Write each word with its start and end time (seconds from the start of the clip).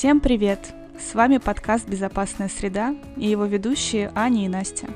Всем 0.00 0.20
привет! 0.20 0.72
С 0.98 1.14
вами 1.14 1.36
подкаст 1.36 1.86
«Безопасная 1.86 2.48
среда» 2.48 2.94
и 3.18 3.28
его 3.28 3.44
ведущие 3.44 4.10
Аня 4.14 4.46
и 4.46 4.48
Настя. 4.48 4.86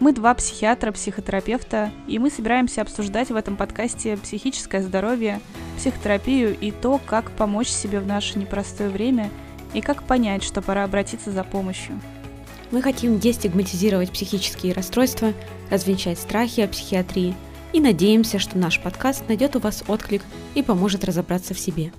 Мы 0.00 0.12
два 0.12 0.34
психиатра, 0.34 0.92
психотерапевта, 0.92 1.90
и 2.06 2.18
мы 2.18 2.28
собираемся 2.28 2.82
обсуждать 2.82 3.30
в 3.30 3.36
этом 3.36 3.56
подкасте 3.56 4.18
психическое 4.18 4.82
здоровье, 4.82 5.40
психотерапию 5.78 6.54
и 6.60 6.72
то, 6.72 7.00
как 7.06 7.30
помочь 7.30 7.68
себе 7.68 8.00
в 8.00 8.06
наше 8.06 8.38
непростое 8.38 8.90
время 8.90 9.30
и 9.72 9.80
как 9.80 10.02
понять, 10.02 10.42
что 10.42 10.60
пора 10.60 10.84
обратиться 10.84 11.30
за 11.30 11.42
помощью. 11.42 11.98
Мы 12.70 12.82
хотим 12.82 13.18
дестигматизировать 13.18 14.10
психические 14.10 14.74
расстройства, 14.74 15.32
развенчать 15.70 16.18
страхи 16.18 16.60
о 16.60 16.68
психиатрии 16.68 17.34
и 17.72 17.80
надеемся, 17.80 18.38
что 18.38 18.58
наш 18.58 18.78
подкаст 18.78 19.26
найдет 19.26 19.56
у 19.56 19.60
вас 19.60 19.82
отклик 19.88 20.20
и 20.54 20.62
поможет 20.62 21.02
разобраться 21.06 21.54
в 21.54 21.58
себе. 21.58 21.92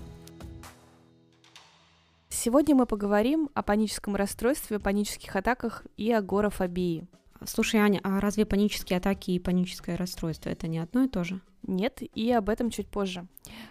Сегодня 2.46 2.76
мы 2.76 2.86
поговорим 2.86 3.50
о 3.56 3.64
паническом 3.64 4.16
расстройстве, 4.16 4.78
панических 4.78 5.36
атаках 5.36 5.84
и 5.98 6.12
агорафобии. 6.12 7.08
Слушай, 7.44 7.80
Аня, 7.80 8.00
а 8.04 8.20
разве 8.20 8.46
панические 8.46 8.98
атаки 8.98 9.32
и 9.32 9.40
паническое 9.40 9.98
расстройство 9.98 10.52
это 10.52 10.68
не 10.68 10.78
одно 10.78 11.06
и 11.06 11.08
то 11.08 11.24
же? 11.24 11.42
Нет, 11.64 12.04
и 12.14 12.32
об 12.32 12.50
этом 12.50 12.70
чуть 12.70 12.88
позже. 12.88 13.26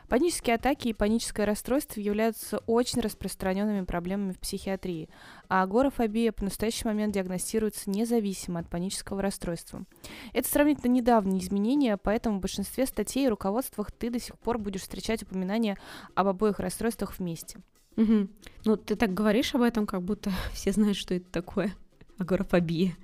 Панические 0.09 0.57
атаки 0.57 0.89
и 0.89 0.93
паническое 0.93 1.47
расстройство 1.47 2.01
являются 2.01 2.59
очень 2.67 3.01
распространенными 3.01 3.85
проблемами 3.85 4.33
в 4.33 4.41
психиатрии, 4.41 5.09
а 5.49 5.63
агорафобия 5.63 6.33
по 6.33 6.43
настоящий 6.43 6.89
момент 6.89 7.15
диагностируется 7.15 7.89
независимо 7.89 8.59
от 8.59 8.69
панического 8.69 9.23
расстройства. 9.23 9.85
Это 10.33 10.49
сравнительно 10.49 10.91
недавние 10.91 11.41
изменения, 11.41 11.97
поэтому 11.97 12.39
в 12.39 12.41
большинстве 12.41 12.87
статей 12.87 13.27
и 13.27 13.29
руководствах 13.29 13.93
ты 13.93 14.11
до 14.11 14.19
сих 14.19 14.37
пор 14.37 14.59
будешь 14.59 14.81
встречать 14.81 15.23
упоминания 15.23 15.79
об 16.17 16.27
обоих 16.27 16.59
расстройствах 16.59 17.21
вместе. 17.21 17.61
Угу. 17.97 18.29
Ну, 18.65 18.77
ты 18.77 18.97
так 18.97 19.15
говоришь 19.15 19.55
об 19.55 19.63
этом, 19.63 19.87
как 19.87 20.03
будто 20.03 20.31
все 20.53 20.73
знают, 20.73 20.97
что 20.97 21.15
это 21.15 21.31
такое. 21.31 21.75
Агорафобия. 22.19 22.97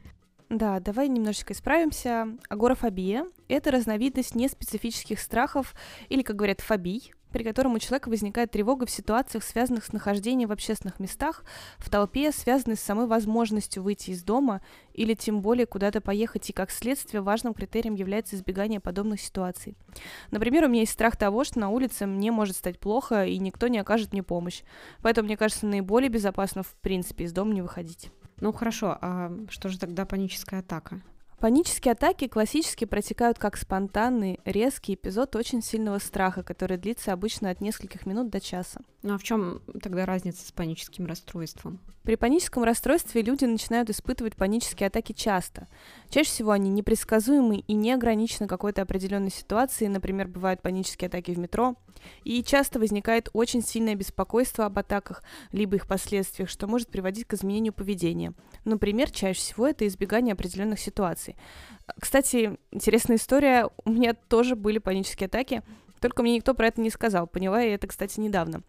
Да, 0.48 0.80
давай 0.80 1.08
немножечко 1.08 1.52
исправимся. 1.52 2.36
Агорафобия— 2.48 3.26
это 3.48 3.70
разновидность 3.70 4.34
неспецифических 4.34 5.20
страхов 5.20 5.74
или, 6.08 6.22
как 6.22 6.36
говорят, 6.36 6.60
фобий, 6.60 7.12
при 7.32 7.42
котором 7.42 7.74
у 7.74 7.78
человека 7.78 8.08
возникает 8.08 8.50
тревога 8.50 8.86
в 8.86 8.90
ситуациях, 8.90 9.44
связанных 9.44 9.84
с 9.84 9.92
нахождением 9.92 10.48
в 10.48 10.52
общественных 10.52 11.00
местах, 11.00 11.44
в 11.78 11.88
толпе, 11.90 12.32
связанной 12.32 12.76
с 12.76 12.80
самой 12.80 13.06
возможностью 13.06 13.82
выйти 13.82 14.10
из 14.10 14.22
дома 14.22 14.60
или 14.94 15.14
тем 15.14 15.40
более 15.40 15.66
куда-то 15.66 16.00
поехать, 16.00 16.48
и 16.50 16.52
как 16.52 16.70
следствие 16.70 17.20
важным 17.20 17.54
критерием 17.54 17.94
является 17.94 18.36
избегание 18.36 18.80
подобных 18.80 19.20
ситуаций. 19.20 19.76
Например, 20.30 20.64
у 20.64 20.68
меня 20.68 20.80
есть 20.80 20.92
страх 20.92 21.16
того, 21.16 21.44
что 21.44 21.58
на 21.60 21.68
улице 21.70 22.06
мне 22.06 22.32
может 22.32 22.56
стать 22.56 22.78
плохо, 22.78 23.24
и 23.24 23.38
никто 23.38 23.68
не 23.68 23.78
окажет 23.78 24.12
мне 24.12 24.22
помощь. 24.22 24.62
Поэтому, 25.02 25.26
мне 25.26 25.36
кажется, 25.36 25.66
наиболее 25.66 26.08
безопасно, 26.08 26.62
в 26.62 26.74
принципе, 26.80 27.24
из 27.24 27.32
дома 27.32 27.52
не 27.52 27.62
выходить. 27.62 28.10
Ну 28.40 28.52
хорошо, 28.52 28.96
а 29.00 29.32
что 29.50 29.68
же 29.68 29.78
тогда 29.78 30.06
паническая 30.06 30.60
атака? 30.60 31.02
Панические 31.40 31.92
атаки 31.92 32.28
классически 32.28 32.84
протекают 32.84 33.38
как 33.38 33.56
спонтанный, 33.56 34.40
резкий 34.44 34.92
эпизод 34.92 35.34
очень 35.36 35.62
сильного 35.62 35.98
страха, 35.98 36.42
который 36.42 36.76
длится 36.76 37.14
обычно 37.14 37.48
от 37.48 37.62
нескольких 37.62 38.04
минут 38.04 38.28
до 38.28 38.40
часа. 38.40 38.82
Ну 39.02 39.14
а 39.14 39.18
в 39.18 39.22
чем 39.22 39.62
тогда 39.82 40.04
разница 40.04 40.46
с 40.46 40.52
паническим 40.52 41.06
расстройством? 41.06 41.80
При 42.02 42.14
паническом 42.14 42.64
расстройстве 42.64 43.22
люди 43.22 43.44
начинают 43.44 43.90
испытывать 43.90 44.34
панические 44.34 44.86
атаки 44.86 45.12
часто. 45.12 45.68
Чаще 46.08 46.30
всего 46.30 46.52
они 46.52 46.70
непредсказуемы 46.70 47.58
и 47.58 47.74
не 47.74 47.92
ограничены 47.92 48.48
какой-то 48.48 48.82
определенной 48.82 49.30
ситуацией, 49.30 49.88
например, 49.88 50.28
бывают 50.28 50.62
панические 50.62 51.08
атаки 51.08 51.32
в 51.32 51.38
метро, 51.38 51.76
и 52.24 52.42
часто 52.42 52.78
возникает 52.78 53.28
очень 53.34 53.62
сильное 53.62 53.94
беспокойство 53.94 54.64
об 54.64 54.78
атаках, 54.78 55.22
либо 55.52 55.76
их 55.76 55.86
последствиях, 55.86 56.48
что 56.48 56.66
может 56.66 56.88
приводить 56.88 57.26
к 57.26 57.34
изменению 57.34 57.74
поведения. 57.74 58.32
Например, 58.64 59.10
чаще 59.10 59.38
всего 59.38 59.66
это 59.66 59.86
избегание 59.86 60.32
определенных 60.32 60.80
ситуаций. 60.80 61.36
Кстати, 61.98 62.58
интересная 62.70 63.16
история. 63.16 63.68
У 63.84 63.90
меня 63.90 64.14
тоже 64.14 64.56
были 64.56 64.78
панические 64.78 65.26
атаки. 65.26 65.62
Только 66.00 66.22
мне 66.22 66.36
никто 66.36 66.54
про 66.54 66.66
это 66.68 66.80
не 66.80 66.90
сказал. 66.90 67.26
Поняла 67.26 67.60
я 67.60 67.74
это, 67.74 67.86
кстати, 67.86 68.18
недавно. 68.20 68.62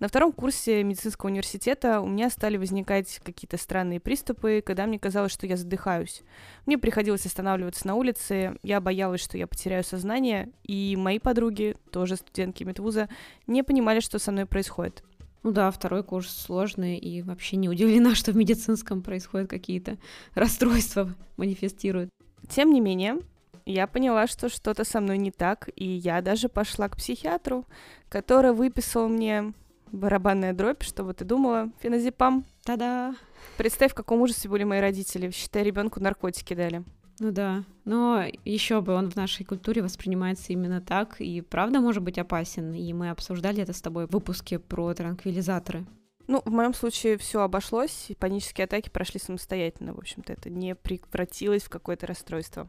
На 0.00 0.08
втором 0.08 0.32
курсе 0.32 0.82
медицинского 0.82 1.30
университета 1.30 2.00
у 2.00 2.08
меня 2.08 2.28
стали 2.28 2.56
возникать 2.56 3.20
какие-то 3.24 3.56
странные 3.56 4.00
приступы, 4.00 4.62
когда 4.64 4.86
мне 4.86 4.98
казалось, 4.98 5.32
что 5.32 5.46
я 5.46 5.56
задыхаюсь. 5.56 6.22
Мне 6.66 6.78
приходилось 6.78 7.26
останавливаться 7.26 7.86
на 7.86 7.94
улице, 7.94 8.58
я 8.62 8.80
боялась, 8.80 9.22
что 9.22 9.38
я 9.38 9.46
потеряю 9.46 9.84
сознание, 9.84 10.50
и 10.64 10.96
мои 10.96 11.18
подруги, 11.18 11.76
тоже 11.90 12.16
студентки 12.16 12.64
медвуза, 12.64 13.08
не 13.46 13.62
понимали, 13.62 14.00
что 14.00 14.18
со 14.18 14.32
мной 14.32 14.46
происходит. 14.46 15.04
Ну 15.42 15.50
да, 15.50 15.70
второй 15.70 16.04
курс 16.04 16.28
сложный, 16.30 16.98
и 16.98 17.22
вообще 17.22 17.56
не 17.56 17.68
удивлена, 17.68 18.14
что 18.14 18.32
в 18.32 18.36
медицинском 18.36 19.02
происходят 19.02 19.50
какие-то 19.50 19.98
расстройства, 20.34 21.12
манифестируют. 21.36 22.10
Тем 22.48 22.72
не 22.72 22.80
менее, 22.80 23.18
я 23.66 23.86
поняла, 23.86 24.26
что 24.26 24.48
что-то 24.48 24.84
со 24.84 25.00
мной 25.00 25.18
не 25.18 25.30
так, 25.30 25.68
и 25.74 25.86
я 25.86 26.20
даже 26.22 26.48
пошла 26.48 26.88
к 26.88 26.96
психиатру, 26.96 27.66
который 28.08 28.52
выписал 28.52 29.08
мне 29.08 29.52
барабанная 29.92 30.52
дробь, 30.52 30.82
что 30.82 31.04
вот 31.04 31.18
ты 31.18 31.24
думала, 31.24 31.70
феназепам. 31.80 32.44
Та-да! 32.64 33.14
Представь, 33.56 33.92
в 33.92 33.94
каком 33.94 34.20
ужасе 34.20 34.48
были 34.48 34.64
мои 34.64 34.80
родители, 34.80 35.30
считай, 35.30 35.62
ребенку 35.62 36.00
наркотики 36.00 36.54
дали. 36.54 36.82
Ну 37.20 37.30
да, 37.30 37.64
но 37.84 38.24
еще 38.44 38.80
бы 38.80 38.94
он 38.94 39.10
в 39.10 39.16
нашей 39.16 39.44
культуре 39.44 39.82
воспринимается 39.82 40.52
именно 40.52 40.80
так 40.80 41.20
и 41.20 41.40
правда 41.40 41.80
может 41.80 42.02
быть 42.02 42.18
опасен. 42.18 42.72
И 42.72 42.92
мы 42.92 43.10
обсуждали 43.10 43.62
это 43.62 43.72
с 43.72 43.82
тобой 43.82 44.06
в 44.06 44.12
выпуске 44.12 44.58
про 44.58 44.92
транквилизаторы. 44.94 45.86
Ну, 46.26 46.40
в 46.44 46.50
моем 46.50 46.72
случае 46.72 47.18
все 47.18 47.42
обошлось, 47.42 48.06
и 48.08 48.14
панические 48.14 48.64
атаки 48.64 48.88
прошли 48.88 49.20
самостоятельно. 49.20 49.92
В 49.92 49.98
общем-то, 49.98 50.32
это 50.32 50.50
не 50.50 50.74
превратилось 50.74 51.64
в 51.64 51.70
какое-то 51.70 52.06
расстройство. 52.06 52.68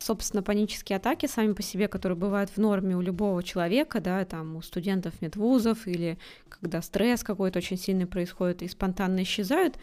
Собственно, 0.00 0.42
панические 0.42 0.96
атаки 0.96 1.26
сами 1.26 1.52
по 1.52 1.62
себе, 1.62 1.88
которые 1.88 2.16
бывают 2.16 2.50
в 2.50 2.58
норме 2.58 2.96
у 2.96 3.00
любого 3.00 3.42
человека, 3.42 4.00
да, 4.00 4.24
там 4.24 4.56
у 4.56 4.62
студентов 4.62 5.20
медвузов 5.20 5.86
или 5.86 6.18
когда 6.48 6.82
стресс 6.82 7.24
какой-то 7.24 7.58
очень 7.58 7.76
сильный 7.76 8.06
происходит 8.06 8.62
и 8.62 8.68
спонтанно 8.68 9.22
исчезают, 9.22 9.76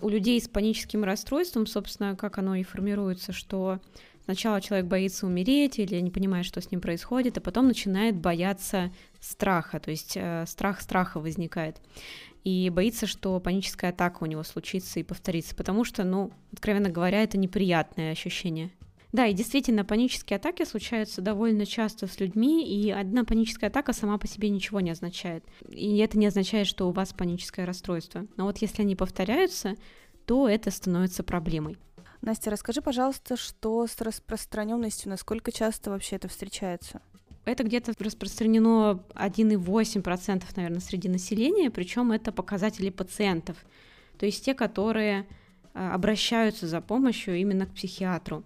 у 0.00 0.08
людей 0.08 0.40
с 0.40 0.48
паническим 0.48 1.04
расстройством, 1.04 1.66
собственно, 1.66 2.16
как 2.16 2.38
оно 2.38 2.54
и 2.54 2.62
формируется, 2.62 3.32
что 3.32 3.80
сначала 4.24 4.60
человек 4.60 4.86
боится 4.86 5.26
умереть 5.26 5.78
или 5.78 5.98
не 6.00 6.10
понимает, 6.10 6.44
что 6.44 6.60
с 6.60 6.70
ним 6.70 6.80
происходит, 6.80 7.38
а 7.38 7.40
потом 7.40 7.66
начинает 7.66 8.16
бояться 8.16 8.92
страха, 9.20 9.80
то 9.80 9.90
есть 9.90 10.16
э, 10.16 10.44
страх 10.46 10.80
страха 10.80 11.18
возникает. 11.18 11.80
И 12.44 12.70
боится, 12.70 13.06
что 13.06 13.40
паническая 13.40 13.90
атака 13.90 14.22
у 14.22 14.26
него 14.26 14.44
случится 14.44 15.00
и 15.00 15.02
повторится, 15.02 15.56
потому 15.56 15.84
что, 15.84 16.04
ну, 16.04 16.30
откровенно 16.52 16.90
говоря, 16.90 17.22
это 17.22 17.38
неприятное 17.38 18.12
ощущение. 18.12 18.70
Да, 19.16 19.26
и 19.26 19.32
действительно, 19.32 19.82
панические 19.82 20.36
атаки 20.36 20.66
случаются 20.66 21.22
довольно 21.22 21.64
часто 21.64 22.06
с 22.06 22.20
людьми, 22.20 22.68
и 22.68 22.90
одна 22.90 23.24
паническая 23.24 23.70
атака 23.70 23.94
сама 23.94 24.18
по 24.18 24.28
себе 24.28 24.50
ничего 24.50 24.80
не 24.80 24.90
означает. 24.90 25.42
И 25.70 25.96
это 25.96 26.18
не 26.18 26.26
означает, 26.26 26.66
что 26.66 26.86
у 26.86 26.92
вас 26.92 27.14
паническое 27.14 27.64
расстройство. 27.64 28.26
Но 28.36 28.44
вот 28.44 28.58
если 28.58 28.82
они 28.82 28.94
повторяются, 28.94 29.76
то 30.26 30.46
это 30.46 30.70
становится 30.70 31.22
проблемой. 31.22 31.78
Настя, 32.20 32.50
расскажи, 32.50 32.82
пожалуйста, 32.82 33.38
что 33.38 33.86
с 33.86 33.98
распространенностью, 34.02 35.08
насколько 35.08 35.50
часто 35.50 35.88
вообще 35.88 36.16
это 36.16 36.28
встречается? 36.28 37.00
Это 37.46 37.64
где-то 37.64 37.94
распространено 37.98 39.02
1,8%, 39.14 40.42
наверное, 40.56 40.80
среди 40.80 41.08
населения, 41.08 41.70
причем 41.70 42.12
это 42.12 42.32
показатели 42.32 42.90
пациентов, 42.90 43.56
то 44.18 44.26
есть 44.26 44.44
те, 44.44 44.52
которые 44.52 45.26
а, 45.72 45.94
обращаются 45.94 46.66
за 46.66 46.82
помощью 46.82 47.36
именно 47.36 47.64
к 47.64 47.72
психиатру 47.72 48.44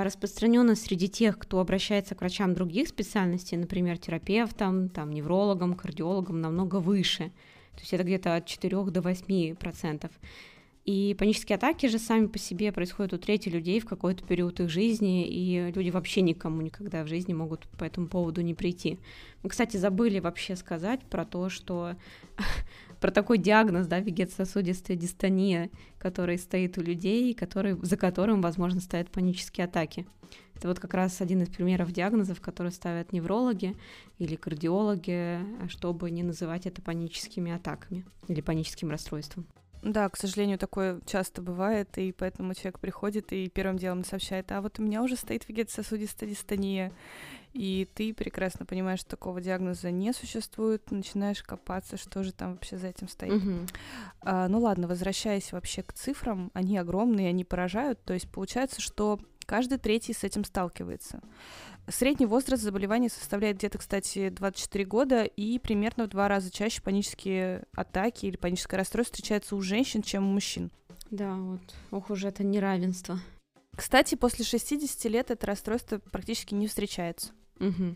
а 0.00 0.04
распространенность 0.04 0.86
среди 0.86 1.08
тех, 1.08 1.36
кто 1.38 1.58
обращается 1.58 2.14
к 2.14 2.20
врачам 2.20 2.54
других 2.54 2.86
специальностей, 2.86 3.58
например, 3.58 3.98
терапевтам, 3.98 4.88
там, 4.88 5.10
неврологам, 5.10 5.74
кардиологам, 5.74 6.40
намного 6.40 6.76
выше. 6.76 7.32
То 7.72 7.80
есть 7.80 7.92
это 7.92 8.04
где-то 8.04 8.36
от 8.36 8.46
4 8.46 8.84
до 8.84 9.00
8 9.00 9.56
процентов. 9.56 10.12
И 10.88 11.12
панические 11.12 11.56
атаки 11.56 11.84
же 11.84 11.98
сами 11.98 12.28
по 12.28 12.38
себе 12.38 12.72
происходят 12.72 13.12
у 13.12 13.18
трети 13.18 13.50
людей 13.50 13.78
в 13.78 13.84
какой-то 13.84 14.24
период 14.24 14.58
их 14.58 14.70
жизни, 14.70 15.28
и 15.28 15.70
люди 15.70 15.90
вообще 15.90 16.22
никому 16.22 16.62
никогда 16.62 17.04
в 17.04 17.08
жизни 17.08 17.34
могут 17.34 17.68
по 17.76 17.84
этому 17.84 18.08
поводу 18.08 18.40
не 18.40 18.54
прийти. 18.54 18.98
Мы, 19.42 19.50
кстати, 19.50 19.76
забыли 19.76 20.18
вообще 20.18 20.56
сказать 20.56 21.02
про 21.02 21.26
то, 21.26 21.50
что 21.50 21.94
про 23.02 23.10
такой 23.10 23.36
диагноз, 23.36 23.86
да, 23.86 24.00
вегетососудистая 24.00 24.96
дистония, 24.96 25.68
который 25.98 26.38
стоит 26.38 26.78
у 26.78 26.80
людей, 26.80 27.34
который, 27.34 27.76
за 27.82 27.98
которым, 27.98 28.40
возможно, 28.40 28.80
стоят 28.80 29.10
панические 29.10 29.66
атаки. 29.66 30.06
Это 30.54 30.68
вот 30.68 30.78
как 30.78 30.94
раз 30.94 31.20
один 31.20 31.42
из 31.42 31.50
примеров 31.50 31.92
диагнозов, 31.92 32.40
которые 32.40 32.72
ставят 32.72 33.12
неврологи 33.12 33.76
или 34.18 34.36
кардиологи, 34.36 35.40
чтобы 35.68 36.10
не 36.10 36.22
называть 36.22 36.64
это 36.64 36.80
паническими 36.80 37.52
атаками 37.52 38.06
или 38.26 38.40
паническим 38.40 38.88
расстройством. 38.88 39.46
Да, 39.82 40.08
к 40.08 40.16
сожалению, 40.16 40.58
такое 40.58 41.00
часто 41.06 41.40
бывает, 41.40 41.96
и 41.98 42.12
поэтому 42.12 42.54
человек 42.54 42.80
приходит 42.80 43.32
и 43.32 43.48
первым 43.48 43.78
делом 43.78 44.04
сообщает, 44.04 44.50
а 44.50 44.60
вот 44.60 44.78
у 44.78 44.82
меня 44.82 45.02
уже 45.02 45.16
стоит 45.16 45.48
вегетососудистая 45.48 46.28
дистония, 46.28 46.92
и 47.52 47.88
ты 47.94 48.12
прекрасно 48.12 48.66
понимаешь, 48.66 49.00
что 49.00 49.10
такого 49.10 49.40
диагноза 49.40 49.90
не 49.90 50.12
существует, 50.12 50.90
начинаешь 50.90 51.42
копаться, 51.42 51.96
что 51.96 52.22
же 52.22 52.32
там 52.32 52.52
вообще 52.52 52.76
за 52.76 52.88
этим 52.88 53.08
стоит. 53.08 53.32
Угу. 53.32 53.52
А, 54.22 54.48
ну 54.48 54.58
ладно, 54.58 54.88
возвращаясь 54.88 55.52
вообще 55.52 55.82
к 55.82 55.92
цифрам, 55.92 56.50
они 56.54 56.76
огромные, 56.76 57.28
они 57.28 57.44
поражают, 57.44 58.02
то 58.04 58.14
есть 58.14 58.30
получается, 58.30 58.80
что 58.80 59.20
каждый 59.46 59.78
третий 59.78 60.12
с 60.12 60.24
этим 60.24 60.44
сталкивается. 60.44 61.20
Средний 61.90 62.26
возраст 62.26 62.62
заболевания 62.62 63.08
составляет 63.08 63.56
где-то, 63.56 63.78
кстати, 63.78 64.28
24 64.28 64.84
года, 64.84 65.24
и 65.24 65.58
примерно 65.58 66.04
в 66.04 66.08
два 66.08 66.28
раза 66.28 66.50
чаще 66.50 66.82
панические 66.82 67.64
атаки 67.72 68.26
или 68.26 68.36
паническое 68.36 68.78
расстройство 68.78 69.14
встречается 69.14 69.56
у 69.56 69.60
женщин, 69.62 70.02
чем 70.02 70.28
у 70.28 70.32
мужчин. 70.32 70.70
Да, 71.10 71.34
вот, 71.34 71.60
ох 71.90 72.10
уж 72.10 72.24
это 72.24 72.44
неравенство. 72.44 73.18
Кстати, 73.74 74.16
после 74.16 74.44
60 74.44 75.04
лет 75.10 75.30
это 75.30 75.46
расстройство 75.46 75.98
практически 75.98 76.52
не 76.52 76.66
встречается. 76.66 77.32
Угу. 77.58 77.94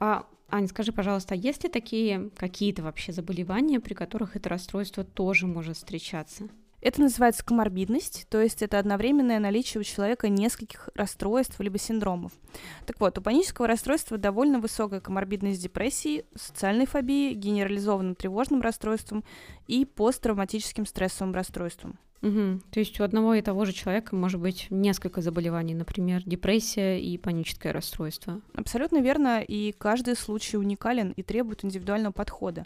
А, 0.00 0.26
Аня, 0.48 0.66
скажи, 0.66 0.92
пожалуйста, 0.92 1.34
а 1.34 1.36
есть 1.36 1.62
ли 1.62 1.70
такие 1.70 2.30
какие-то 2.36 2.82
вообще 2.82 3.12
заболевания, 3.12 3.80
при 3.80 3.94
которых 3.94 4.34
это 4.34 4.48
расстройство 4.48 5.04
тоже 5.04 5.46
может 5.46 5.76
встречаться? 5.76 6.48
Это 6.84 7.00
называется 7.00 7.42
коморбидность, 7.42 8.26
то 8.28 8.42
есть 8.42 8.60
это 8.60 8.78
одновременное 8.78 9.38
наличие 9.38 9.80
у 9.80 9.84
человека 9.84 10.28
нескольких 10.28 10.90
расстройств 10.94 11.58
либо 11.58 11.78
синдромов. 11.78 12.32
Так 12.84 13.00
вот, 13.00 13.16
у 13.16 13.22
панического 13.22 13.66
расстройства 13.66 14.18
довольно 14.18 14.58
высокая 14.58 15.00
коморбидность 15.00 15.62
депрессии, 15.62 16.26
социальной 16.34 16.84
фобии, 16.84 17.32
генерализованным 17.32 18.14
тревожным 18.14 18.60
расстройством 18.60 19.24
и 19.66 19.86
посттравматическим 19.86 20.84
стрессовым 20.84 21.32
расстройством. 21.34 21.98
Угу. 22.22 22.60
То 22.70 22.80
есть 22.80 22.98
у 23.00 23.04
одного 23.04 23.34
и 23.34 23.42
того 23.42 23.64
же 23.66 23.72
человека 23.72 24.16
может 24.16 24.40
быть 24.40 24.66
несколько 24.70 25.20
заболеваний, 25.20 25.74
например, 25.74 26.22
депрессия 26.24 26.98
и 26.98 27.18
паническое 27.18 27.72
расстройство. 27.72 28.40
Абсолютно 28.54 28.98
верно, 28.98 29.42
и 29.42 29.72
каждый 29.72 30.16
случай 30.16 30.56
уникален 30.56 31.10
и 31.10 31.22
требует 31.22 31.64
индивидуального 31.64 32.12
подхода. 32.12 32.64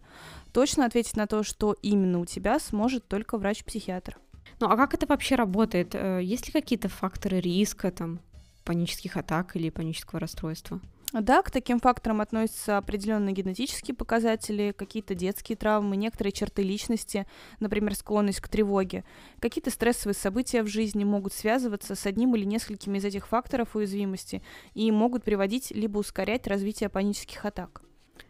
Точно 0.52 0.84
ответить 0.84 1.16
на 1.16 1.26
то, 1.26 1.42
что 1.42 1.74
именно 1.82 2.20
у 2.20 2.24
тебя, 2.24 2.60
сможет 2.60 3.08
только 3.08 3.36
врач-психиатр. 3.36 4.16
Ну 4.60 4.68
а 4.68 4.76
как 4.76 4.94
это 4.94 5.06
вообще 5.06 5.34
работает? 5.34 5.94
Э, 5.94 6.20
есть 6.22 6.46
ли 6.46 6.52
какие-то 6.52 6.88
факторы 6.88 7.40
риска, 7.40 7.90
там, 7.90 8.20
панических 8.64 9.16
атак 9.16 9.56
или 9.56 9.70
панического 9.70 10.20
расстройства? 10.20 10.80
Да, 11.14 11.40
к 11.42 11.50
таким 11.50 11.80
факторам 11.80 12.20
относятся 12.20 12.76
определенные 12.76 13.34
генетические 13.34 13.94
показатели, 13.94 14.74
какие-то 14.76 15.14
детские 15.14 15.56
травмы, 15.56 15.96
некоторые 15.96 16.32
черты 16.32 16.62
личности, 16.62 17.26
например, 17.60 17.94
склонность 17.94 18.40
к 18.40 18.48
тревоге. 18.48 19.04
Какие-то 19.40 19.70
стрессовые 19.70 20.14
события 20.14 20.62
в 20.62 20.66
жизни 20.66 21.04
могут 21.04 21.32
связываться 21.32 21.94
с 21.94 22.04
одним 22.04 22.36
или 22.36 22.44
несколькими 22.44 22.98
из 22.98 23.06
этих 23.06 23.26
факторов 23.26 23.74
уязвимости 23.74 24.42
и 24.74 24.90
могут 24.90 25.24
приводить 25.24 25.70
либо 25.70 25.98
ускорять 25.98 26.46
развитие 26.46 26.90
панических 26.90 27.42
атак. 27.42 27.80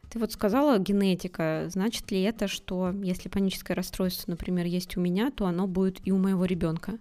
Ты 0.09 0.21
вот 0.21 0.33
сказала 0.33 0.79
генетика. 0.79 1.65
Значит 1.69 2.11
ли 2.13 2.23
это, 2.23 2.47
что 2.47 2.93
если 3.03 3.29
паническое 3.29 3.77
расстройство, 3.77 4.31
например, 4.31 4.67
есть 4.67 4.97
у 4.97 5.01
меня, 5.01 5.31
то 5.33 5.47
оно 5.47 5.67
будет 5.67 6.07
и 6.07 6.13
у 6.13 6.19
моего 6.19 6.45
ребенка? 6.45 6.99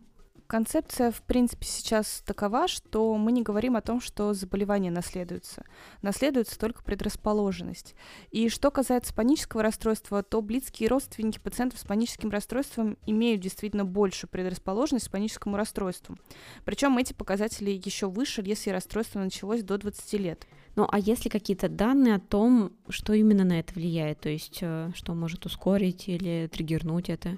Концепция, 0.48 1.12
в 1.12 1.22
принципе, 1.24 1.66
сейчас 1.66 2.24
такова, 2.26 2.70
что 2.70 3.18
мы 3.18 3.34
не 3.34 3.44
говорим 3.44 3.76
о 3.76 3.82
том, 3.82 4.00
что 4.00 4.34
заболевание 4.34 4.92
наследуется. 4.92 5.66
Наследуется 6.02 6.58
только 6.58 6.84
предрасположенность. 6.84 7.96
И 8.32 8.48
что 8.48 8.72
касается 8.72 9.14
панического 9.14 9.62
расстройства, 9.62 10.24
то 10.24 10.42
близкие 10.42 10.88
родственники 10.88 11.38
пациентов 11.38 11.82
с 11.82 11.84
паническим 11.84 12.30
расстройством 12.30 12.98
имеют 13.06 13.42
действительно 13.42 13.84
большую 13.84 14.30
предрасположенность 14.30 15.10
к 15.10 15.12
паническому 15.12 15.58
расстройству. 15.58 16.18
Причем 16.64 16.98
эти 16.98 17.12
показатели 17.12 17.72
еще 17.72 18.08
выше, 18.08 18.42
если 18.46 18.70
расстройство 18.70 19.20
началось 19.20 19.64
до 19.64 19.78
20 19.78 20.14
лет. 20.14 20.48
Ну 20.78 20.88
а 20.90 20.98
есть 20.98 21.26
ли 21.26 21.30
какие-то 21.30 21.68
данные 21.68 22.16
о 22.16 22.20
том, 22.20 22.72
что 22.88 23.12
именно 23.12 23.44
на 23.44 23.60
это 23.60 23.74
влияет? 23.74 24.22
То 24.22 24.30
есть, 24.30 24.60
э, 24.62 24.92
что 24.96 25.14
может 25.14 25.46
ускорить 25.46 26.08
или 26.08 26.48
триггернуть 26.50 27.10
это? 27.10 27.38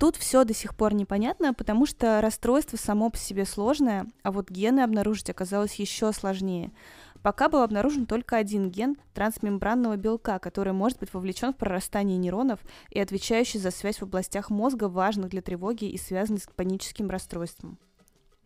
Тут 0.00 0.16
все 0.16 0.44
до 0.44 0.54
сих 0.54 0.74
пор 0.74 0.94
непонятно, 0.94 1.52
потому 1.52 1.84
что 1.84 2.22
расстройство 2.22 2.78
само 2.78 3.10
по 3.10 3.18
себе 3.18 3.44
сложное, 3.44 4.06
а 4.22 4.32
вот 4.32 4.50
гены 4.50 4.80
обнаружить 4.80 5.28
оказалось 5.28 5.74
еще 5.74 6.10
сложнее. 6.12 6.72
Пока 7.20 7.50
был 7.50 7.60
обнаружен 7.60 8.06
только 8.06 8.38
один 8.38 8.70
ген 8.70 8.96
трансмембранного 9.12 9.98
белка, 9.98 10.38
который 10.38 10.72
может 10.72 11.00
быть 11.00 11.12
вовлечен 11.12 11.52
в 11.52 11.56
прорастание 11.58 12.16
нейронов 12.16 12.60
и 12.88 12.98
отвечающий 12.98 13.60
за 13.60 13.70
связь 13.70 13.98
в 13.98 14.04
областях 14.04 14.48
мозга, 14.48 14.88
важных 14.88 15.28
для 15.28 15.42
тревоги 15.42 15.84
и 15.84 15.98
связанных 15.98 16.44
с 16.44 16.46
паническим 16.46 17.10
расстройством. 17.10 17.78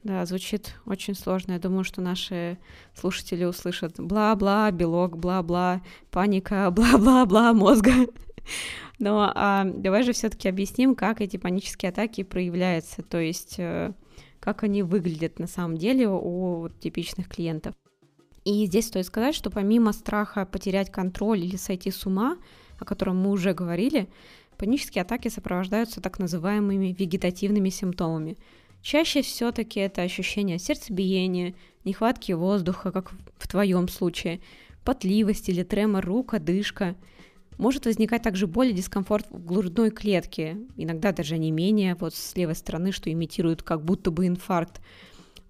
Да, 0.02 0.26
звучит 0.26 0.74
очень 0.86 1.14
сложно. 1.14 1.52
Я 1.52 1.60
думаю, 1.60 1.84
что 1.84 2.00
наши 2.00 2.58
слушатели 2.94 3.44
услышат 3.44 4.00
бла-бла, 4.00 4.72
белок, 4.72 5.16
бла-бла, 5.16 5.82
паника, 6.10 6.68
бла-бла-бла 6.72 7.52
мозга. 7.52 7.92
Но 8.98 9.32
а, 9.34 9.64
давай 9.64 10.02
же 10.02 10.12
все-таки 10.12 10.48
объясним, 10.48 10.94
как 10.94 11.20
эти 11.20 11.36
панические 11.36 11.90
атаки 11.90 12.22
проявляются, 12.22 13.02
то 13.02 13.18
есть 13.18 13.56
э, 13.58 13.92
как 14.40 14.62
они 14.62 14.82
выглядят 14.82 15.38
на 15.38 15.46
самом 15.46 15.76
деле 15.76 16.08
у 16.08 16.60
вот, 16.60 16.80
типичных 16.80 17.28
клиентов. 17.28 17.74
И 18.44 18.66
здесь 18.66 18.88
стоит 18.88 19.06
сказать, 19.06 19.34
что 19.34 19.50
помимо 19.50 19.92
страха 19.92 20.44
потерять 20.44 20.92
контроль 20.92 21.40
или 21.40 21.56
сойти 21.56 21.90
с 21.90 22.04
ума, 22.06 22.36
о 22.78 22.84
котором 22.84 23.16
мы 23.16 23.30
уже 23.30 23.54
говорили, 23.54 24.08
панические 24.58 25.02
атаки 25.02 25.28
сопровождаются 25.28 26.00
так 26.00 26.18
называемыми 26.18 26.94
вегетативными 26.96 27.70
симптомами. 27.70 28.36
Чаще 28.82 29.22
все-таки 29.22 29.80
это 29.80 30.02
ощущение 30.02 30.58
сердцебиения, 30.58 31.54
нехватки 31.84 32.32
воздуха, 32.32 32.92
как 32.92 33.12
в 33.38 33.48
твоем 33.48 33.88
случае, 33.88 34.40
потливость 34.84 35.48
или 35.48 35.62
тремор 35.62 36.04
рук, 36.04 36.34
одышка– 36.34 36.94
может 37.58 37.86
возникать 37.86 38.22
также 38.22 38.46
боль 38.46 38.68
и 38.68 38.72
дискомфорт 38.72 39.26
в 39.30 39.44
грудной 39.44 39.90
клетке, 39.90 40.58
иногда 40.76 41.12
даже 41.12 41.38
не 41.38 41.50
менее, 41.50 41.94
вот 41.94 42.14
с 42.14 42.36
левой 42.36 42.54
стороны, 42.54 42.92
что 42.92 43.10
имитирует 43.10 43.62
как 43.62 43.84
будто 43.84 44.10
бы 44.10 44.26
инфаркт. 44.26 44.80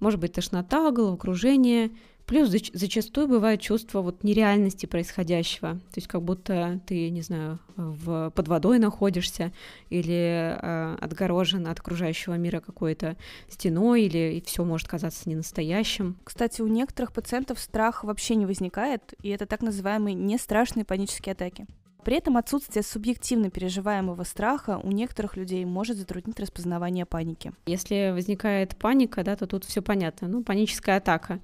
Может 0.00 0.20
быть 0.20 0.32
тошнота, 0.32 0.90
головокружение, 0.90 1.90
Плюс 2.26 2.48
зач- 2.48 2.70
зачастую 2.72 3.28
бывает 3.28 3.60
чувство 3.60 4.00
вот 4.00 4.24
нереальности 4.24 4.86
происходящего, 4.86 5.74
то 5.74 5.96
есть 5.96 6.08
как 6.08 6.22
будто 6.22 6.80
ты, 6.86 7.10
не 7.10 7.20
знаю, 7.20 7.58
в, 7.76 8.30
под 8.30 8.48
водой 8.48 8.78
находишься 8.78 9.52
или 9.90 10.56
э, 10.58 10.96
отгорожен 11.02 11.66
от 11.66 11.80
окружающего 11.80 12.34
мира 12.34 12.60
какой-то 12.60 13.16
стеной, 13.48 14.04
или 14.04 14.42
все 14.46 14.64
может 14.64 14.88
казаться 14.88 15.28
ненастоящим. 15.28 16.16
Кстати, 16.24 16.62
у 16.62 16.66
некоторых 16.66 17.12
пациентов 17.12 17.60
страх 17.60 18.04
вообще 18.04 18.36
не 18.36 18.46
возникает, 18.46 19.12
и 19.22 19.28
это 19.28 19.44
так 19.44 19.60
называемые 19.60 20.14
нестрашные 20.14 20.86
панические 20.86 21.34
атаки. 21.34 21.66
При 22.04 22.16
этом 22.16 22.36
отсутствие 22.36 22.82
субъективно 22.82 23.50
переживаемого 23.50 24.24
страха 24.24 24.78
у 24.82 24.90
некоторых 24.90 25.36
людей 25.36 25.64
может 25.64 25.96
затруднить 25.96 26.38
распознавание 26.38 27.06
паники. 27.06 27.52
Если 27.66 28.12
возникает 28.12 28.76
паника, 28.76 29.24
да, 29.24 29.36
то 29.36 29.46
тут 29.46 29.64
все 29.64 29.80
понятно. 29.80 30.28
Ну, 30.28 30.42
паническая 30.42 30.98
атака. 30.98 31.40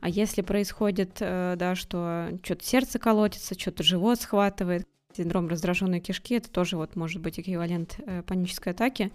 А 0.00 0.08
если 0.08 0.42
происходит, 0.42 1.18
э, 1.20 1.54
да, 1.56 1.74
что 1.74 2.28
что-то 2.42 2.64
сердце 2.64 2.98
колотится, 2.98 3.58
что-то 3.58 3.82
живот 3.82 4.20
схватывает, 4.20 4.86
синдром 5.16 5.48
раздраженной 5.48 6.00
кишки, 6.00 6.34
это 6.34 6.50
тоже 6.50 6.76
вот 6.76 6.96
может 6.96 7.22
быть 7.22 7.38
эквивалент 7.38 7.96
э, 7.98 8.22
панической 8.22 8.72
атаки, 8.72 9.12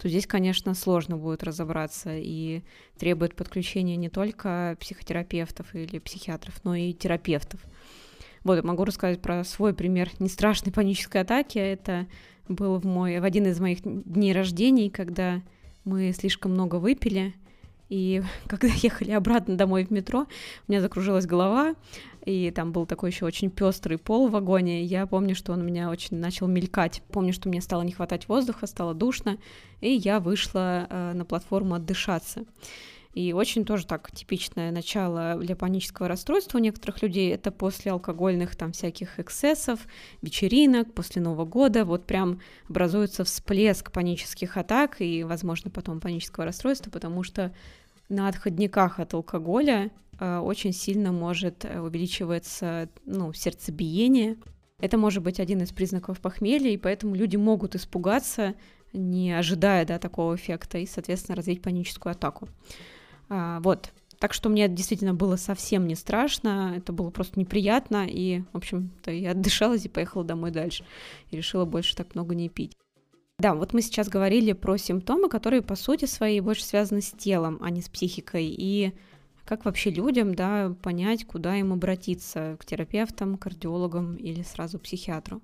то 0.00 0.08
здесь, 0.08 0.26
конечно, 0.26 0.74
сложно 0.74 1.16
будет 1.16 1.42
разобраться 1.42 2.10
и 2.14 2.62
требует 2.98 3.34
подключения 3.34 3.96
не 3.96 4.08
только 4.08 4.76
психотерапевтов 4.80 5.74
или 5.74 5.98
психиатров, 5.98 6.62
но 6.64 6.74
и 6.74 6.92
терапевтов. 6.92 7.60
Вот, 8.44 8.62
могу 8.64 8.84
рассказать 8.84 9.20
про 9.20 9.44
свой 9.44 9.74
пример 9.74 10.10
не 10.18 10.28
страшной 10.28 10.72
панической 10.72 11.22
атаки. 11.22 11.58
Это 11.58 12.06
был 12.48 12.78
в, 12.78 12.84
мой, 12.84 13.18
в 13.20 13.24
один 13.24 13.46
из 13.46 13.60
моих 13.60 13.80
дней 13.82 14.32
рождений, 14.32 14.90
когда 14.90 15.42
мы 15.84 16.12
слишком 16.12 16.52
много 16.52 16.76
выпили, 16.76 17.34
и 17.88 18.22
когда 18.48 18.68
ехали 18.68 19.12
обратно 19.12 19.56
домой 19.56 19.84
в 19.84 19.90
метро, 19.90 20.26
у 20.66 20.70
меня 20.70 20.80
закружилась 20.80 21.26
голова, 21.26 21.74
и 22.24 22.50
там 22.50 22.72
был 22.72 22.86
такой 22.86 23.10
еще 23.10 23.24
очень 23.24 23.50
пестрый 23.50 23.96
пол 23.98 24.28
в 24.28 24.32
вагоне. 24.32 24.84
Я 24.84 25.06
помню, 25.06 25.34
что 25.34 25.52
он 25.52 25.60
у 25.60 25.64
меня 25.64 25.88
очень 25.88 26.18
начал 26.18 26.46
мелькать. 26.46 27.02
Помню, 27.10 27.32
что 27.32 27.48
мне 27.48 27.60
стало 27.60 27.82
не 27.82 27.92
хватать 27.92 28.28
воздуха, 28.28 28.66
стало 28.66 28.94
душно, 28.94 29.38
и 29.80 29.90
я 29.90 30.20
вышла 30.20 30.86
э, 30.88 31.12
на 31.14 31.24
платформу 31.24 31.74
отдышаться. 31.74 32.44
И 33.14 33.32
очень 33.32 33.64
тоже 33.64 33.86
так 33.86 34.10
типичное 34.12 34.70
начало 34.70 35.36
для 35.36 35.56
панического 35.56 36.08
расстройства 36.08 36.58
у 36.58 36.60
некоторых 36.60 37.02
людей. 37.02 37.32
Это 37.32 37.50
после 37.50 37.92
алкогольных 37.92 38.54
там 38.54 38.72
всяких 38.72 39.18
эксцессов, 39.18 39.80
вечеринок, 40.22 40.92
после 40.92 41.22
Нового 41.22 41.44
года. 41.44 41.84
Вот 41.84 42.04
прям 42.04 42.40
образуется 42.68 43.24
всплеск 43.24 43.90
панических 43.90 44.56
атак 44.56 45.00
и, 45.00 45.24
возможно, 45.24 45.70
потом 45.70 46.00
панического 46.00 46.44
расстройства, 46.44 46.90
потому 46.90 47.22
что 47.22 47.52
на 48.08 48.28
отходниках 48.28 49.00
от 49.00 49.14
алкоголя 49.14 49.90
э, 50.18 50.38
очень 50.38 50.72
сильно 50.72 51.10
может 51.10 51.64
э, 51.64 51.80
увеличиваться 51.80 52.88
ну, 53.04 53.32
сердцебиение. 53.32 54.36
Это 54.80 54.96
может 54.96 55.22
быть 55.22 55.40
один 55.40 55.62
из 55.62 55.72
признаков 55.72 56.20
похмелья, 56.20 56.70
и 56.70 56.76
поэтому 56.76 57.14
люди 57.14 57.36
могут 57.36 57.74
испугаться 57.74 58.54
не 58.92 59.32
ожидая 59.32 59.84
да, 59.84 59.98
такого 59.98 60.34
эффекта, 60.34 60.78
и, 60.78 60.86
соответственно, 60.86 61.36
развить 61.36 61.62
паническую 61.62 62.12
атаку. 62.12 62.48
А, 63.28 63.60
вот. 63.60 63.90
Так 64.18 64.32
что 64.32 64.48
мне 64.48 64.66
действительно 64.68 65.14
было 65.14 65.36
совсем 65.36 65.86
не 65.86 65.94
страшно, 65.94 66.74
это 66.76 66.92
было 66.92 67.10
просто 67.10 67.38
неприятно, 67.38 68.04
и, 68.08 68.42
в 68.52 68.56
общем-то, 68.56 69.12
я 69.12 69.30
отдышалась 69.30 69.84
и 69.84 69.88
поехала 69.88 70.24
домой 70.24 70.50
дальше, 70.50 70.84
и 71.30 71.36
решила 71.36 71.64
больше 71.64 71.94
так 71.94 72.16
много 72.16 72.34
не 72.34 72.48
пить. 72.48 72.76
Да, 73.38 73.54
вот 73.54 73.72
мы 73.72 73.80
сейчас 73.80 74.08
говорили 74.08 74.52
про 74.54 74.76
симптомы, 74.76 75.28
которые, 75.28 75.62
по 75.62 75.76
сути 75.76 76.06
своей, 76.06 76.40
больше 76.40 76.64
связаны 76.64 77.00
с 77.00 77.12
телом, 77.12 77.58
а 77.60 77.70
не 77.70 77.80
с 77.80 77.88
психикой, 77.88 78.46
и 78.46 78.92
как 79.44 79.64
вообще 79.64 79.90
людям, 79.90 80.34
да, 80.34 80.74
понять, 80.82 81.24
куда 81.24 81.54
им 81.54 81.72
обратиться, 81.72 82.56
к 82.58 82.64
терапевтам, 82.66 83.38
кардиологам 83.38 84.16
или 84.16 84.42
сразу 84.42 84.80
психиатру? 84.80 85.40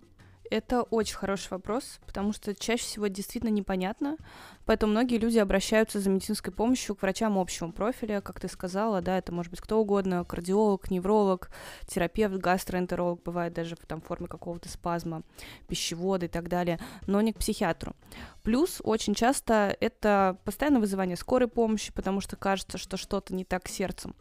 Это 0.50 0.82
очень 0.82 1.16
хороший 1.16 1.50
вопрос, 1.50 2.00
потому 2.06 2.32
что 2.32 2.54
чаще 2.54 2.84
всего 2.84 3.06
действительно 3.06 3.50
непонятно, 3.50 4.16
поэтому 4.66 4.92
многие 4.92 5.16
люди 5.16 5.38
обращаются 5.38 6.00
за 6.00 6.10
медицинской 6.10 6.52
помощью 6.52 6.94
к 6.94 7.02
врачам 7.02 7.38
общего 7.38 7.70
профиля, 7.70 8.20
как 8.20 8.40
ты 8.40 8.48
сказала, 8.48 9.00
да, 9.00 9.16
это 9.16 9.32
может 9.32 9.50
быть 9.50 9.60
кто 9.60 9.80
угодно, 9.80 10.24
кардиолог, 10.24 10.90
невролог, 10.90 11.50
терапевт, 11.86 12.36
гастроэнтеролог, 12.36 13.22
бывает 13.22 13.54
даже 13.54 13.74
в 13.74 13.86
там, 13.86 14.02
форме 14.02 14.28
какого-то 14.28 14.68
спазма, 14.68 15.22
пищевода 15.66 16.26
и 16.26 16.28
так 16.28 16.48
далее, 16.48 16.78
но 17.06 17.20
не 17.22 17.32
к 17.32 17.38
психиатру. 17.38 17.96
Плюс 18.42 18.80
очень 18.84 19.14
часто 19.14 19.74
это 19.80 20.38
постоянное 20.44 20.80
вызывание 20.80 21.16
скорой 21.16 21.48
помощи, 21.48 21.90
потому 21.92 22.20
что 22.20 22.36
кажется, 22.36 22.76
что 22.76 22.98
что-то 22.98 23.34
не 23.34 23.44
так 23.44 23.66
с 23.66 23.72
сердцем. 23.72 24.14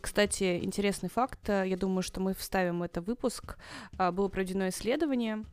Кстати, 0.00 0.60
интересный 0.62 1.08
факт, 1.08 1.48
я 1.48 1.76
думаю, 1.76 2.02
что 2.02 2.20
мы 2.20 2.32
вставим 2.32 2.82
это 2.82 3.02
в 3.02 3.06
выпуск. 3.06 3.58
А, 3.98 4.12
было 4.12 4.28
проведено 4.28 4.68
исследование, 4.68 5.44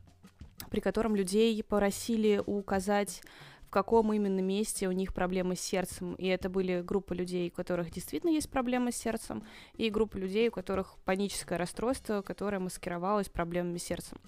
при 0.70 0.80
котором 0.80 1.16
людей 1.16 1.62
попросили 1.62 2.42
указать 2.44 3.22
в 3.66 3.70
каком 3.70 4.12
именно 4.12 4.40
месте 4.40 4.88
у 4.88 4.92
них 4.92 5.12
проблемы 5.12 5.56
с 5.56 5.60
сердцем. 5.60 6.14
И 6.14 6.26
это 6.26 6.48
были 6.48 6.82
группы 6.82 7.14
людей, 7.14 7.48
у 7.48 7.56
которых 7.56 7.90
действительно 7.90 8.30
есть 8.30 8.48
проблемы 8.48 8.92
с 8.92 8.96
сердцем, 8.96 9.42
и 9.74 9.90
группа 9.90 10.16
людей, 10.16 10.48
у 10.48 10.52
которых 10.52 10.96
паническое 11.04 11.58
расстройство, 11.58 12.22
которое 12.22 12.60
маскировалось 12.60 13.28
проблемами 13.28 13.78
с 13.78 13.84
сердцем. 13.84 14.18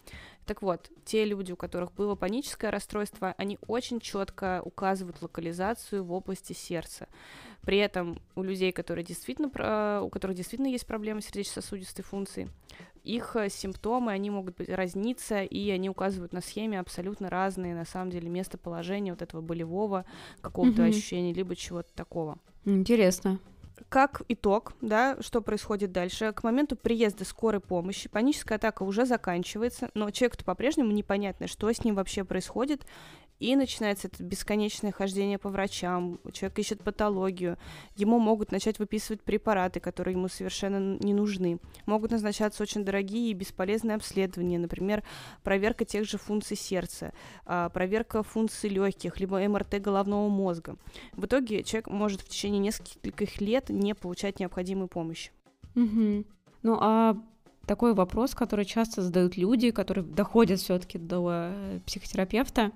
Так 0.44 0.62
вот, 0.62 0.90
те 1.04 1.24
люди, 1.24 1.52
у 1.52 1.56
которых 1.56 1.92
было 1.92 2.14
паническое 2.14 2.70
расстройство, 2.70 3.34
они 3.38 3.58
очень 3.68 4.00
четко 4.00 4.60
указывают 4.64 5.22
локализацию 5.22 6.02
в 6.02 6.12
области 6.12 6.52
сердца. 6.52 7.07
При 7.68 7.76
этом 7.76 8.18
у 8.34 8.42
людей, 8.42 8.72
которые 8.72 9.04
действительно, 9.04 10.00
у 10.00 10.08
которых 10.08 10.34
действительно 10.34 10.68
есть 10.68 10.86
проблемы 10.86 11.20
сердечно-сосудистой 11.20 12.02
функции, 12.02 12.48
их 13.04 13.36
э, 13.36 13.50
симптомы, 13.50 14.12
они 14.12 14.30
могут 14.30 14.56
быть 14.56 14.70
разниться, 14.70 15.42
и 15.42 15.68
они 15.68 15.90
указывают 15.90 16.32
на 16.32 16.40
схеме 16.40 16.80
абсолютно 16.80 17.28
разные, 17.28 17.74
на 17.74 17.84
самом 17.84 18.10
деле, 18.10 18.30
местоположения 18.30 19.12
вот 19.12 19.20
этого 19.20 19.42
болевого 19.42 20.06
какого-то 20.40 20.80
mm-hmm. 20.80 20.88
ощущения, 20.88 21.34
либо 21.34 21.54
чего-то 21.54 21.92
такого. 21.94 22.38
Интересно. 22.64 23.38
Как 23.90 24.22
итог, 24.28 24.72
да, 24.80 25.18
что 25.20 25.42
происходит 25.42 25.92
дальше? 25.92 26.32
К 26.32 26.44
моменту 26.44 26.74
приезда 26.74 27.26
скорой 27.26 27.60
помощи 27.60 28.08
паническая 28.08 28.56
атака 28.56 28.82
уже 28.82 29.04
заканчивается, 29.04 29.90
но 29.92 30.10
человеку-то 30.10 30.46
по-прежнему 30.46 30.90
непонятно, 30.90 31.48
что 31.48 31.70
с 31.70 31.84
ним 31.84 31.96
вообще 31.96 32.24
происходит, 32.24 32.86
и 33.38 33.54
начинается 33.56 34.08
это 34.08 34.22
бесконечное 34.22 34.92
хождение 34.92 35.38
по 35.38 35.48
врачам, 35.48 36.18
человек 36.32 36.58
ищет 36.58 36.82
патологию, 36.82 37.56
ему 37.96 38.18
могут 38.18 38.52
начать 38.52 38.78
выписывать 38.78 39.22
препараты, 39.22 39.80
которые 39.80 40.14
ему 40.14 40.28
совершенно 40.28 40.98
не 40.98 41.14
нужны. 41.14 41.58
Могут 41.86 42.10
назначаться 42.10 42.62
очень 42.62 42.84
дорогие 42.84 43.30
и 43.30 43.34
бесполезные 43.34 43.96
обследования, 43.96 44.58
например, 44.58 45.04
проверка 45.42 45.84
тех 45.84 46.04
же 46.04 46.18
функций 46.18 46.56
сердца, 46.56 47.12
а, 47.46 47.68
проверка 47.68 48.22
функций 48.22 48.70
легких, 48.70 49.20
либо 49.20 49.38
МРТ 49.38 49.80
головного 49.80 50.28
мозга. 50.28 50.76
В 51.12 51.26
итоге 51.26 51.62
человек 51.62 51.88
может 51.88 52.20
в 52.22 52.28
течение 52.28 52.58
нескольких 52.58 53.40
лет 53.40 53.68
не 53.68 53.94
получать 53.94 54.40
необходимую 54.40 54.88
помощь. 54.88 55.30
Угу. 55.76 56.24
Ну 56.62 56.78
а 56.80 57.16
такой 57.66 57.94
вопрос, 57.94 58.34
который 58.34 58.64
часто 58.64 59.02
задают 59.02 59.36
люди, 59.36 59.70
которые 59.70 60.04
доходят 60.04 60.58
все-таки 60.58 60.98
до 60.98 61.28
э, 61.30 61.80
психотерапевта, 61.86 62.72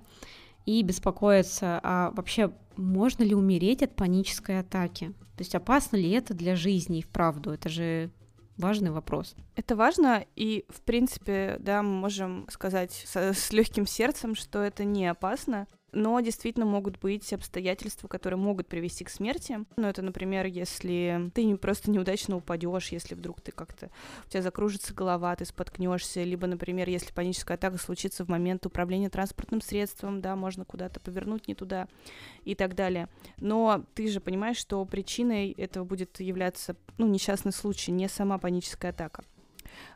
и 0.65 0.81
беспокоиться, 0.83 1.79
а 1.83 2.11
вообще 2.11 2.53
можно 2.75 3.23
ли 3.23 3.35
умереть 3.35 3.83
от 3.83 3.95
панической 3.95 4.59
атаки? 4.59 5.13
То 5.35 5.41
есть 5.41 5.55
опасно 5.55 5.97
ли 5.97 6.09
это 6.11 6.33
для 6.33 6.55
жизни 6.55 6.99
и 6.99 7.03
вправду? 7.03 7.51
Это 7.51 7.69
же 7.69 8.11
важный 8.57 8.91
вопрос. 8.91 9.35
Это 9.55 9.75
важно, 9.75 10.25
и 10.35 10.65
в 10.69 10.81
принципе, 10.81 11.57
да, 11.59 11.81
мы 11.81 11.89
можем 11.89 12.47
сказать 12.49 12.91
с, 12.91 13.15
с 13.15 13.51
легким 13.51 13.87
сердцем, 13.87 14.35
что 14.35 14.59
это 14.61 14.83
не 14.83 15.07
опасно 15.07 15.67
но 15.93 16.19
действительно 16.19 16.65
могут 16.65 16.99
быть 16.99 17.31
обстоятельства, 17.33 18.07
которые 18.07 18.39
могут 18.39 18.67
привести 18.67 19.03
к 19.03 19.09
смерти. 19.09 19.59
Ну, 19.77 19.87
это, 19.87 20.01
например, 20.01 20.45
если 20.45 21.31
ты 21.33 21.55
просто 21.57 21.91
неудачно 21.91 22.35
упадешь, 22.35 22.89
если 22.89 23.15
вдруг 23.15 23.41
ты 23.41 23.51
как-то 23.51 23.89
у 24.25 24.29
тебя 24.29 24.41
закружится 24.41 24.93
голова, 24.93 25.35
ты 25.35 25.45
споткнешься, 25.45 26.23
либо, 26.23 26.47
например, 26.47 26.89
если 26.89 27.13
паническая 27.13 27.57
атака 27.57 27.77
случится 27.77 28.25
в 28.25 28.29
момент 28.29 28.65
управления 28.65 29.09
транспортным 29.09 29.61
средством, 29.61 30.21
да, 30.21 30.35
можно 30.35 30.65
куда-то 30.65 30.99
повернуть 30.99 31.47
не 31.47 31.55
туда 31.55 31.87
и 32.43 32.55
так 32.55 32.75
далее. 32.75 33.07
Но 33.37 33.85
ты 33.93 34.07
же 34.07 34.19
понимаешь, 34.19 34.57
что 34.57 34.83
причиной 34.85 35.51
этого 35.51 35.85
будет 35.85 36.19
являться, 36.19 36.75
ну, 36.97 37.07
несчастный 37.07 37.51
случай, 37.51 37.91
не 37.91 38.07
сама 38.07 38.37
паническая 38.37 38.91
атака. 38.91 39.23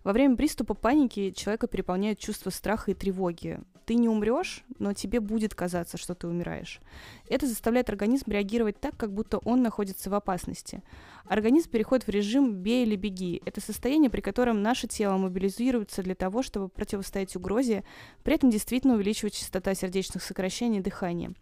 Во 0.03 0.13
время 0.13 0.35
приступа 0.35 0.73
паники 0.73 1.31
человека 1.31 1.67
переполняют 1.67 2.19
чувство 2.19 2.49
страха 2.49 2.91
и 2.91 2.93
тревоги. 2.93 3.59
Ты 3.85 3.95
не 3.95 4.09
умрешь, 4.09 4.65
но 4.79 4.91
тебе 4.91 5.21
будет 5.21 5.55
казаться, 5.55 5.97
что 5.97 6.13
ты 6.13 6.27
умираешь. 6.27 6.81
Это 7.29 7.47
заставляет 7.47 7.89
организм 7.89 8.29
реагировать 8.31 8.81
так, 8.81 8.97
как 8.97 9.13
будто 9.13 9.37
он 9.37 9.61
находится 9.61 10.09
в 10.09 10.13
опасности. 10.13 10.83
Организм 11.25 11.69
переходит 11.69 12.05
в 12.05 12.09
режим 12.09 12.53
«бей 12.53 12.85
или 12.85 12.97
беги». 12.97 13.41
Это 13.45 13.61
состояние, 13.61 14.09
при 14.09 14.19
котором 14.21 14.61
наше 14.61 14.87
тело 14.87 15.17
мобилизируется 15.17 16.03
для 16.03 16.15
того, 16.15 16.41
чтобы 16.41 16.67
противостоять 16.67 17.35
угрозе, 17.35 17.85
при 18.23 18.35
этом 18.35 18.49
действительно 18.49 18.95
увеличивать 18.95 19.35
частота 19.35 19.73
сердечных 19.73 20.21
сокращений 20.21 20.79
и 20.79 20.81
дыхания. 20.81 21.33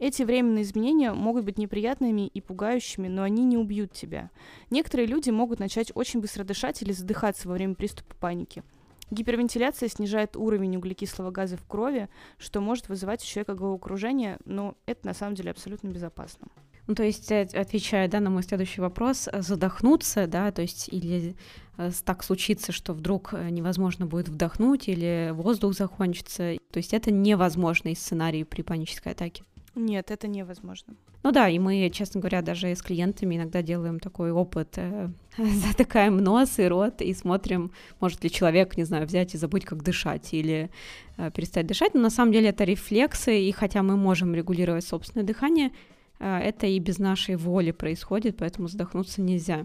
Эти 0.00 0.22
временные 0.22 0.62
изменения 0.62 1.12
могут 1.12 1.44
быть 1.44 1.58
неприятными 1.58 2.26
и 2.26 2.40
пугающими, 2.40 3.06
но 3.06 3.22
они 3.22 3.44
не 3.44 3.56
убьют 3.56 3.92
тебя. 3.92 4.30
Некоторые 4.70 5.06
люди 5.06 5.30
могут 5.30 5.60
начать 5.60 5.92
очень 5.94 6.20
быстро 6.20 6.44
дышать 6.44 6.82
или 6.82 6.92
задыхаться 6.92 7.48
во 7.48 7.54
время 7.54 7.74
приступа 7.82 8.14
паники. 8.14 8.62
Гипервентиляция 9.10 9.88
снижает 9.88 10.36
уровень 10.36 10.76
углекислого 10.76 11.32
газа 11.32 11.56
в 11.56 11.66
крови, 11.66 12.08
что 12.38 12.60
может 12.60 12.88
вызывать 12.88 13.24
у 13.24 13.26
человека 13.26 13.54
головокружение, 13.54 14.38
но 14.44 14.76
это 14.86 15.04
на 15.04 15.14
самом 15.14 15.34
деле 15.34 15.50
абсолютно 15.50 15.88
безопасно. 15.88 16.46
Ну, 16.86 16.94
то 16.94 17.02
есть, 17.02 17.32
э, 17.32 17.40
отвечая 17.42 18.06
да, 18.06 18.20
на 18.20 18.30
мой 18.30 18.44
следующий 18.44 18.80
вопрос, 18.80 19.28
э, 19.32 19.42
задохнуться, 19.42 20.28
да, 20.28 20.52
то 20.52 20.62
есть, 20.62 20.90
или 20.90 21.34
э, 21.76 21.90
так 22.04 22.22
случится, 22.22 22.70
что 22.70 22.92
вдруг 22.92 23.32
невозможно 23.32 24.06
будет 24.06 24.28
вдохнуть, 24.28 24.88
или 24.88 25.32
воздух 25.34 25.74
закончится. 25.74 26.56
То 26.70 26.76
есть 26.76 26.94
это 26.94 27.10
невозможный 27.10 27.96
сценарий 27.96 28.44
при 28.44 28.62
панической 28.62 29.10
атаке. 29.10 29.42
Нет, 29.74 30.10
это 30.10 30.28
невозможно. 30.28 30.94
Ну 31.22 31.32
да, 31.32 31.48
и 31.48 31.58
мы, 31.58 31.88
честно 31.90 32.20
говоря, 32.20 32.42
даже 32.42 32.68
с 32.68 32.82
клиентами 32.82 33.36
иногда 33.36 33.62
делаем 33.62 34.00
такой 34.00 34.30
опыт, 34.30 34.74
э, 34.76 35.08
затыкаем 35.38 36.18
нос 36.18 36.58
и 36.58 36.66
рот 36.66 37.00
и 37.00 37.14
смотрим, 37.14 37.72
может 37.98 38.22
ли 38.22 38.30
человек, 38.30 38.76
не 38.76 38.84
знаю, 38.84 39.06
взять 39.06 39.34
и 39.34 39.38
забыть, 39.38 39.64
как 39.64 39.82
дышать 39.82 40.34
или 40.34 40.70
э, 41.16 41.30
перестать 41.30 41.66
дышать. 41.66 41.94
Но 41.94 42.00
на 42.00 42.10
самом 42.10 42.32
деле 42.32 42.50
это 42.50 42.64
рефлексы, 42.64 43.40
и 43.40 43.52
хотя 43.52 43.82
мы 43.82 43.96
можем 43.96 44.34
регулировать 44.34 44.84
собственное 44.84 45.26
дыхание, 45.26 45.70
э, 46.18 46.38
это 46.38 46.66
и 46.66 46.78
без 46.78 46.98
нашей 46.98 47.36
воли 47.36 47.70
происходит, 47.70 48.36
поэтому 48.36 48.68
задохнуться 48.68 49.22
нельзя. 49.22 49.64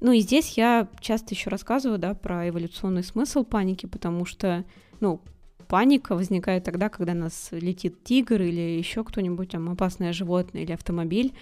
Ну 0.00 0.12
и 0.12 0.20
здесь 0.20 0.58
я 0.58 0.88
часто 1.00 1.34
еще 1.34 1.48
рассказываю, 1.48 1.98
да, 1.98 2.12
про 2.12 2.48
эволюционный 2.48 3.02
смысл 3.02 3.42
паники, 3.42 3.86
потому 3.86 4.26
что, 4.26 4.64
ну, 5.00 5.22
паника 5.68 6.14
возникает 6.14 6.64
тогда, 6.64 6.88
когда 6.88 7.14
нас 7.14 7.50
летит 7.52 8.02
тигр 8.02 8.40
или 8.42 8.78
еще 8.78 9.04
кто-нибудь, 9.04 9.50
там, 9.50 9.70
опасное 9.70 10.12
животное 10.12 10.62
или 10.62 10.72
автомобиль. 10.72 11.34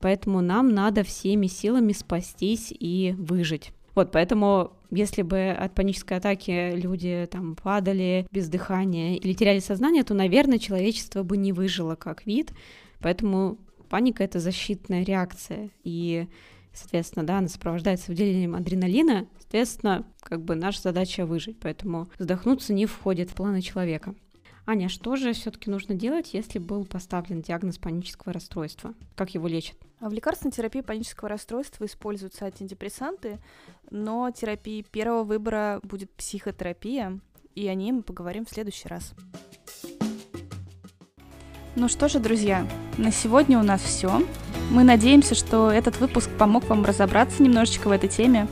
Поэтому 0.00 0.40
нам 0.40 0.70
надо 0.70 1.04
всеми 1.04 1.46
силами 1.46 1.92
спастись 1.92 2.72
и 2.78 3.14
выжить. 3.16 3.72
Вот, 3.94 4.12
поэтому, 4.12 4.72
если 4.90 5.22
бы 5.22 5.50
от 5.50 5.74
панической 5.74 6.18
атаки 6.18 6.74
люди 6.74 7.26
там 7.30 7.56
падали 7.56 8.26
без 8.30 8.48
дыхания 8.48 9.16
или 9.16 9.32
теряли 9.32 9.58
сознание, 9.58 10.04
то, 10.04 10.12
наверное, 10.12 10.58
человечество 10.58 11.22
бы 11.22 11.38
не 11.38 11.52
выжило 11.52 11.94
как 11.94 12.26
вид. 12.26 12.52
Поэтому 13.00 13.56
паника— 13.88 14.22
это 14.24 14.38
защитная 14.38 15.02
реакция. 15.02 15.70
И 15.82 16.26
соответственно, 16.76 17.26
да, 17.26 17.38
она 17.38 17.48
сопровождается 17.48 18.10
выделением 18.10 18.54
адреналина, 18.54 19.26
соответственно, 19.38 20.06
как 20.20 20.42
бы 20.42 20.54
наша 20.54 20.82
задача 20.82 21.26
выжить, 21.26 21.58
поэтому 21.58 22.08
задохнуться 22.18 22.72
не 22.72 22.86
входит 22.86 23.30
в 23.30 23.34
планы 23.34 23.62
человека. 23.62 24.14
Аня, 24.68 24.88
что 24.88 25.14
же 25.14 25.32
все-таки 25.32 25.70
нужно 25.70 25.94
делать, 25.94 26.34
если 26.34 26.58
был 26.58 26.84
поставлен 26.84 27.40
диагноз 27.40 27.78
панического 27.78 28.32
расстройства? 28.32 28.94
Как 29.14 29.30
его 29.30 29.46
лечат? 29.46 29.76
В 30.00 30.12
лекарственной 30.12 30.50
терапии 30.50 30.80
панического 30.80 31.28
расстройства 31.28 31.84
используются 31.86 32.46
антидепрессанты, 32.46 33.38
но 33.90 34.28
терапией 34.32 34.82
первого 34.82 35.22
выбора 35.22 35.80
будет 35.84 36.10
психотерапия, 36.12 37.20
и 37.54 37.68
о 37.68 37.74
ней 37.74 37.92
мы 37.92 38.02
поговорим 38.02 38.44
в 38.44 38.50
следующий 38.50 38.88
раз. 38.88 39.14
Ну 41.76 41.88
что 41.90 42.08
же, 42.08 42.20
друзья, 42.20 42.66
на 42.96 43.12
сегодня 43.12 43.58
у 43.58 43.62
нас 43.62 43.82
все. 43.82 44.22
Мы 44.70 44.82
надеемся, 44.82 45.34
что 45.34 45.70
этот 45.70 46.00
выпуск 46.00 46.30
помог 46.38 46.66
вам 46.70 46.86
разобраться 46.86 47.42
немножечко 47.42 47.88
в 47.88 47.92
этой 47.92 48.08
теме. 48.08 48.48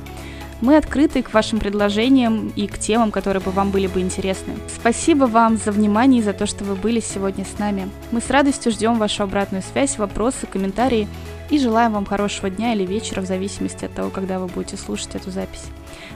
Мы 0.61 0.77
открыты 0.77 1.23
к 1.23 1.33
вашим 1.33 1.59
предложениям 1.59 2.53
и 2.55 2.67
к 2.67 2.79
темам, 2.79 3.11
которые 3.11 3.43
бы 3.43 3.51
вам 3.51 3.71
были 3.71 3.87
бы 3.87 4.03
интересны. 4.03 4.53
Спасибо 4.69 5.25
вам 5.25 5.57
за 5.57 5.73
внимание 5.73 6.21
и 6.21 6.23
за 6.23 6.35
то, 6.35 6.45
что 6.45 6.65
вы 6.65 6.75
были 6.75 7.01
сегодня 7.01 7.47
с 7.47 7.59
нами. 7.59 7.89
Мы 8.13 8.21
с 8.21 8.29
радостью 8.29 8.71
ждем 8.71 8.99
вашу 8.99 9.23
обратную 9.23 9.63
связь, 9.63 9.97
вопросы, 9.97 10.47
комментарии 10.47 11.09
и 11.49 11.59
желаем 11.59 11.95
вам 11.95 12.05
хорошего 12.05 12.51
дня 12.51 12.75
или 12.75 12.85
вечера 12.85 13.23
в 13.23 13.27
зависимости 13.27 13.87
от 13.87 13.95
того, 13.95 14.11
когда 14.11 14.39
вы 14.39 14.49
будете 14.49 14.77
слушать 14.77 15.15
эту 15.15 15.31
запись. 15.31 15.65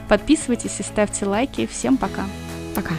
Подписывайтесь 0.07 0.79
и 0.79 0.83
ставьте 0.83 1.25
лайки. 1.25 1.65
Всем 1.65 1.97
пока. 1.97 2.25
Пока. 2.75 2.93